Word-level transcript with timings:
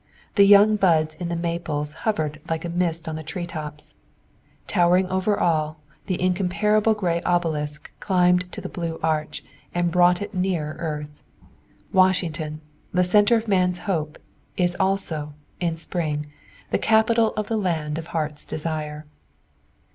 The 0.33 0.45
young 0.47 0.77
buds 0.77 1.13
in 1.13 1.29
the 1.29 1.35
maples 1.35 1.93
hovered 2.09 2.41
like 2.49 2.65
a 2.65 2.69
mist 2.69 3.07
in 3.07 3.15
the 3.15 3.21
tree 3.21 3.45
tops. 3.45 3.93
Towering 4.65 5.05
over 5.11 5.39
all, 5.39 5.79
the 6.07 6.19
incomparable 6.19 6.95
gray 6.95 7.21
obelisk 7.21 7.91
climbed 7.99 8.51
to 8.51 8.61
the 8.61 8.67
blue 8.67 8.99
arch 9.03 9.43
and 9.75 9.91
brought 9.91 10.19
it 10.19 10.33
nearer 10.33 10.75
earth. 10.79 11.21
Washington, 11.93 12.61
the 12.91 13.03
center 13.03 13.35
of 13.37 13.47
man's 13.47 13.77
hope, 13.85 14.17
is 14.57 14.75
also, 14.79 15.35
in 15.59 15.77
spring, 15.77 16.25
the 16.71 16.79
capital 16.79 17.31
of 17.37 17.47
the 17.47 17.55
land 17.55 17.99
of 17.99 18.07
heart's 18.07 18.43
desire. 18.43 19.05